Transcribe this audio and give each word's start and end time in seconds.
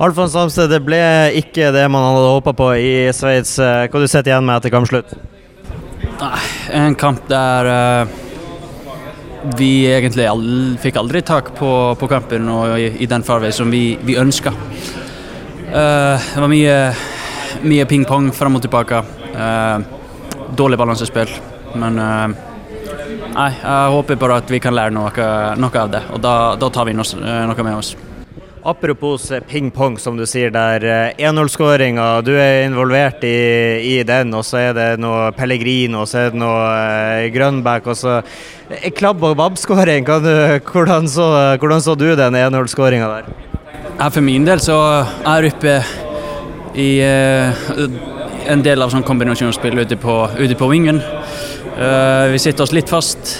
Alfons 0.00 0.32
Samsted, 0.32 0.70
det 0.72 0.78
ble 0.80 0.98
ikke 1.36 1.66
det 1.74 1.82
man 1.92 2.00
hadde 2.00 2.28
håpa 2.32 2.54
på 2.56 2.70
i 2.80 2.92
Sveits. 3.12 3.58
Hva 3.60 4.00
du 4.00 4.06
sitter 4.08 4.30
igjen 4.30 4.46
med 4.48 4.56
etter 4.56 4.72
kampslutt? 4.72 5.12
En 6.72 6.96
kamp 6.96 7.26
der 7.28 7.68
uh, 7.68 8.14
vi 9.60 9.84
egentlig 9.92 10.24
aldri, 10.24 10.80
fikk 10.80 10.96
aldri 11.02 11.20
tak 11.20 11.52
på, 11.58 11.70
på 12.00 12.08
kampen 12.08 12.48
og 12.48 12.78
i, 12.80 12.88
i 13.04 13.10
den 13.12 13.26
farvei 13.28 13.52
som 13.52 13.68
vi, 13.68 13.98
vi 14.00 14.16
ønska. 14.16 14.54
Uh, 15.68 16.16
det 16.16 16.40
var 16.46 16.48
mye, 16.48 16.80
mye 17.68 17.88
ping-pong 17.92 18.32
fram 18.32 18.56
og 18.56 18.64
tilbake. 18.64 19.04
Uh, 19.36 19.84
dårlig 20.56 20.80
balansespill. 20.80 21.28
Men 21.76 22.00
nei, 22.00 23.50
jeg 23.52 23.96
håper 24.00 24.16
bare 24.18 24.40
at 24.40 24.48
vi 24.50 24.64
kan 24.64 24.74
lære 24.74 24.96
noe, 24.96 25.12
noe 25.60 25.82
av 25.84 25.92
det, 25.92 26.06
og 26.08 26.24
da, 26.24 26.38
da 26.58 26.72
tar 26.72 26.88
vi 26.88 26.96
noe, 26.96 27.20
noe 27.52 27.68
med 27.68 27.76
oss. 27.76 27.92
Apropos 28.62 29.32
ping-pong, 29.48 29.96
som 29.98 30.18
du 30.18 30.26
sier 30.28 30.50
der. 30.52 30.84
1-0-skåringa, 31.16 32.20
du 32.20 32.34
er 32.36 32.66
involvert 32.66 33.22
i, 33.24 33.30
i, 33.80 33.94
den. 34.04 34.34
Og 34.36 34.44
så 34.44 34.58
er 34.60 34.74
det 34.76 34.88
noe 35.00 35.30
Pellegrino, 35.32 36.02
og 36.02 36.10
så 36.10 36.26
er 36.26 36.34
det 36.34 36.40
noe 36.42 36.66
eh, 36.68 37.30
Grønbæk. 37.32 37.88
Og 37.88 37.96
så 37.96 38.18
klabb 38.98 39.24
og 39.24 39.38
babb-skåring. 39.40 40.04
Hvordan, 40.70 41.08
hvordan, 41.56 41.80
så 41.80 41.94
du 41.96 42.10
den 42.12 42.36
1-0-skåringa 42.36 43.08
der? 43.14 43.30
Ja, 43.96 44.10
for 44.10 44.20
min 44.24 44.44
del 44.44 44.60
så 44.60 44.76
er 45.24 45.46
jeg 45.46 45.54
oppe 45.54 45.78
i 46.76 46.90
eh, 47.00 47.64
en 48.52 48.64
del 48.64 48.84
av 48.84 48.92
sånn 48.92 49.06
kombinasjonsspill 49.08 49.80
ute 49.80 49.96
på, 50.00 50.20
ute 50.36 50.58
på 50.58 50.68
vingen. 50.68 51.00
Uh, 51.80 52.28
vi 52.28 52.40
sitter 52.42 52.66
oss 52.66 52.74
litt 52.76 52.92
fast. 52.92 53.38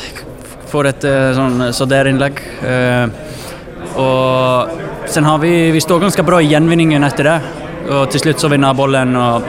Får 0.70 0.88
et 0.94 1.04
sånn 1.36 1.66
Sader-innlegg. 1.76 2.40
og 4.00 4.88
Sen 5.10 5.24
har 5.24 5.38
vi, 5.38 5.70
vi 5.70 5.80
står 5.80 6.00
ganske 6.00 6.22
bra 6.22 6.38
i 6.42 6.46
gjenvinningen 6.46 7.02
etter 7.02 7.26
det. 7.26 7.38
Og 7.90 8.04
til 8.12 8.22
slutt 8.22 8.42
så 8.42 8.50
vinner 8.52 8.76
bollen 8.78 9.16
og 9.18 9.48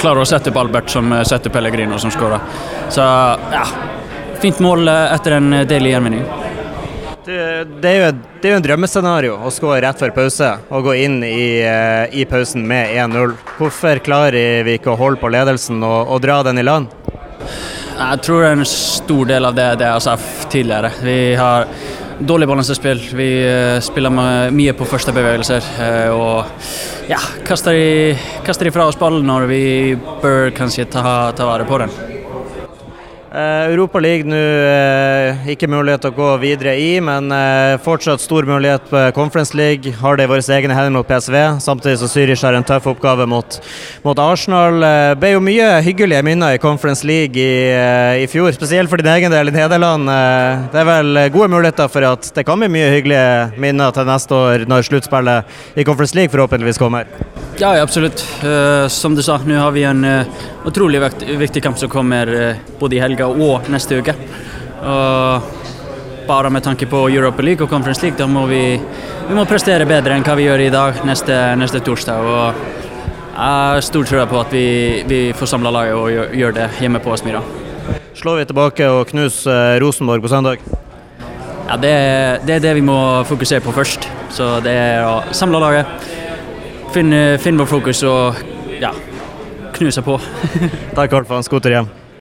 klarer 0.00 0.22
å 0.22 0.28
sette 0.28 0.48
opp 0.48 0.56
Albert, 0.62 0.88
som 0.88 1.12
setter 1.28 1.52
Pellegrino, 1.52 1.98
som 2.00 2.12
skårer. 2.14 2.40
Så 2.88 3.04
ja, 3.52 3.66
fint 4.40 4.62
mål 4.64 4.88
etter 4.88 5.36
en 5.36 5.58
del 5.68 5.90
i 5.90 5.92
gjenvinning. 5.92 6.24
Det, 7.28 7.36
det, 7.82 7.90
er 7.90 7.98
jo, 7.98 8.08
det 8.40 8.48
er 8.48 8.54
jo 8.54 8.62
en 8.62 8.64
drømmescenario 8.64 9.36
å 9.44 9.52
skåre 9.52 9.82
rett 9.84 10.00
før 10.00 10.14
pause 10.16 10.54
og 10.72 10.88
gå 10.88 10.96
inn 11.02 11.20
i, 11.26 11.60
i 12.08 12.24
pausen 12.30 12.64
med 12.64 12.94
1-0. 12.96 13.36
Hvorfor 13.58 14.00
klarer 14.00 14.64
vi 14.64 14.78
ikke 14.78 14.94
å 14.94 14.96
holde 14.96 15.20
på 15.20 15.28
ledelsen 15.36 15.84
og, 15.84 16.14
og 16.14 16.24
dra 16.24 16.40
den 16.48 16.62
i 16.62 16.64
land? 16.64 16.88
Jeg 17.98 18.24
tror 18.24 18.48
en 18.54 18.64
stor 18.72 19.28
del 19.28 19.44
av 19.44 19.60
det 19.60 19.68
det 19.82 19.92
har 19.92 20.00
sagt 20.00 20.48
tidligere. 20.48 20.94
Vi 21.04 21.20
har 21.36 21.68
dårlig 22.18 22.48
balansespill. 22.48 23.00
Vi 23.14 23.28
uh, 23.46 23.78
spiller 23.84 24.14
mye 24.54 24.74
på 24.76 24.88
første 24.88 25.14
bevegelser 25.16 25.64
uh, 25.78 26.10
og 26.14 27.10
ja, 27.10 27.20
kaster, 27.46 27.78
de, 27.78 28.14
oss 28.90 29.00
ballen 29.00 29.26
når 29.28 29.48
vi 29.50 29.64
bør 30.22 30.52
kanskje 30.56 30.88
ta, 30.92 31.32
ta 31.36 31.48
vare 31.48 31.68
på 31.68 31.82
den. 31.84 32.17
Uh, 33.28 33.68
Europa 33.68 34.00
League 34.00 34.24
nå 34.24 34.36
uh, 34.38 35.48
ikke 35.52 35.68
mulighet 35.68 36.00
til 36.00 36.14
å 36.14 36.16
gå 36.16 36.28
videre 36.40 36.72
i, 36.80 36.94
men 37.04 37.28
uh, 37.28 37.76
fortsatt 37.84 38.22
stor 38.24 38.46
mulighet 38.48 38.86
på 38.88 39.02
Conference 39.16 39.52
League. 39.58 39.92
Har 40.00 40.16
det 40.16 40.24
i 40.24 40.30
våre 40.30 40.40
egne 40.56 40.72
hender 40.72 40.94
mot 40.94 41.08
PSV, 41.08 41.36
samtidig 41.60 41.98
som 42.00 42.08
Zürich 42.08 42.44
har 42.46 42.56
en 42.56 42.64
tøff 42.64 42.88
oppgave 42.88 43.26
mot, 43.28 43.58
mot 44.06 44.22
Arsenal. 44.24 44.80
Det 44.80 45.18
ble 45.20 45.34
jo 45.34 45.42
mye 45.44 45.66
hyggelige 45.84 46.24
minner 46.24 46.56
i 46.56 46.62
Conference 46.62 47.04
League 47.04 47.36
i, 47.36 48.22
i 48.24 48.30
fjor, 48.32 48.48
spesielt 48.56 48.88
for 48.88 49.02
din 49.02 49.12
egen 49.12 49.34
del 49.34 49.52
i 49.52 49.56
Nederland. 49.58 50.08
det 50.72 50.80
er 50.80 50.88
vel 50.88 51.24
gode 51.34 51.50
muligheter 51.52 51.92
for 51.92 52.08
at 52.08 52.30
det 52.32 52.46
kan 52.48 52.64
bli 52.64 52.70
mye 52.78 52.94
hyggelige 52.96 53.60
minner 53.60 53.92
til 53.92 54.08
neste 54.08 54.40
år, 54.40 54.64
når 54.70 54.88
sluttspillet 54.88 55.76
i 55.76 55.84
Conference 55.84 56.16
League 56.16 56.32
forhåpentligvis 56.32 56.80
kommer. 56.80 57.37
Ja, 57.58 57.72
absolutt. 57.82 58.22
som 58.88 59.14
du 59.14 59.22
sa, 59.22 59.40
nå 59.42 59.56
har 59.58 59.72
vi 59.74 59.82
en 59.82 60.04
utrolig 60.66 61.00
viktig 61.40 61.62
kamp 61.62 61.78
som 61.78 61.90
kommer 61.90 62.30
både 62.78 62.96
i 62.96 63.00
helga 63.02 63.26
og 63.26 63.66
neste 63.72 63.98
uke. 63.98 64.14
Og 64.78 65.58
bare 66.28 66.50
med 66.50 66.62
tanke 66.62 66.86
på 66.86 67.08
Europa 67.08 67.42
League 67.42 67.64
og 67.64 67.70
Conference 67.70 68.02
League, 68.02 68.18
da 68.18 68.26
må 68.28 68.44
vi, 68.46 68.62
vi 69.28 69.36
må 69.36 69.46
prestere 69.48 69.86
bedre 69.88 70.14
enn 70.14 70.26
hva 70.26 70.34
vi 70.36 70.44
gjør 70.44 70.64
i 70.66 70.72
dag 70.72 71.00
neste, 71.08 71.38
neste 71.56 71.80
torsdag. 71.84 72.26
Og 72.28 72.60
jeg 73.38 73.46
har 73.46 73.80
stor 73.86 74.08
tro 74.10 74.26
på 74.28 74.42
at 74.42 74.52
vi, 74.52 74.66
vi 75.08 75.20
får 75.36 75.52
samla 75.54 75.72
laget 75.72 75.96
og 75.96 76.10
gjør, 76.12 76.34
gjør, 76.42 76.54
det 76.58 76.68
hjemme 76.82 77.00
på 77.00 77.14
Aspmyra. 77.14 77.40
Slår 78.18 78.42
vi 78.42 78.46
tilbake 78.50 78.90
og 78.92 79.08
knuser 79.08 79.54
eh, 79.54 79.80
Rosenborg 79.80 80.24
på 80.24 80.30
søndag? 80.32 80.64
Ja, 81.68 81.76
det, 81.80 81.94
det, 82.44 82.58
er 82.58 82.64
det 82.66 82.76
vi 82.76 82.84
må 82.84 82.98
fokusere 83.28 83.64
på 83.64 83.72
først. 83.76 84.08
Så 84.34 84.56
det 84.64 84.74
er 84.74 85.06
å 85.06 85.20
samle 85.36 85.60
laget, 85.62 86.08
finne, 86.98 87.38
finne 87.38 87.62
vår 87.62 87.70
fokus 87.70 88.02
og 88.08 88.40
ja, 88.80 88.90
knuse 89.78 90.02
på. 90.02 90.18
Takk, 90.98 91.18
Alfons. 91.20 91.50
God 91.50 91.66
tur 91.66 91.76
hjem. 91.76 91.96